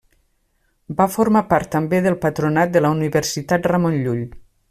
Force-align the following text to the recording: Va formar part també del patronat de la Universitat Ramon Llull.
Va 1.01 1.05
formar 1.15 1.43
part 1.51 1.69
també 1.75 2.01
del 2.07 2.17
patronat 2.25 2.73
de 2.77 2.83
la 2.87 2.93
Universitat 2.97 3.71
Ramon 3.75 4.01
Llull. 4.07 4.27